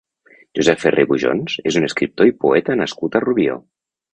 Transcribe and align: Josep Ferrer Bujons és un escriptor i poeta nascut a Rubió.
Josep 0.59 0.79
Ferrer 0.83 1.03
Bujons 1.11 1.57
és 1.73 1.77
un 1.81 1.87
escriptor 1.89 2.31
i 2.31 2.35
poeta 2.47 2.79
nascut 2.81 3.19
a 3.21 3.25
Rubió. 3.29 3.63